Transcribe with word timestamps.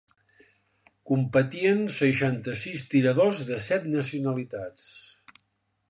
Competien 1.11 1.83
seixanta-sis 1.99 2.87
tiradors 2.95 3.45
de 3.51 3.61
set 3.69 3.89
nacionalitats. 3.97 4.91